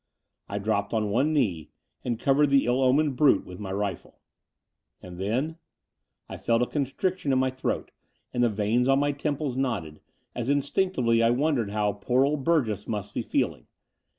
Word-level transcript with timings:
I 0.49 0.57
dropped 0.57 0.95
on 0.95 1.11
one 1.11 1.31
knee 1.31 1.69
and 2.03 2.19
covered 2.19 2.49
the 2.49 2.65
ill 2.65 2.81
omened 2.81 3.15
brute 3.15 3.45
with 3.45 3.59
my 3.59 3.71
rifle. 3.71 4.19
And 4.99 5.19
then... 5.19 5.59
I 6.27 6.37
felt 6.37 6.63
a 6.63 6.65
constriction 6.65 7.31
in 7.31 7.37
my 7.37 7.51
throat, 7.51 7.91
and 8.33 8.43
the 8.43 8.49
veins 8.49 8.89
on 8.89 8.97
my 8.97 9.11
temples 9.11 9.55
knotted, 9.55 10.01
as 10.33 10.49
instinctively 10.49 11.21
I 11.21 11.29
wondered 11.29 11.69
how 11.69 11.91
poor 11.93 12.25
old 12.25 12.43
Burgess 12.43 12.87
must 12.87 13.13
be 13.13 13.21
feeling 13.21 13.67